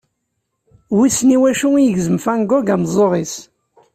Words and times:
Wissen 0.95 1.29
i 1.35 1.37
wacu 1.41 1.69
i 1.77 1.81
yegzem 1.83 2.17
Van 2.23 2.41
Gogh 2.49 2.73
ameẓẓuɣ-is. 2.73 3.35